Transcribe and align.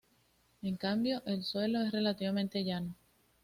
En 0.63 0.77
cambio, 0.77 1.21
el 1.27 1.43
suelo 1.43 1.79
es 1.83 1.91
relativamente 1.91 2.63
llano. 2.63 2.95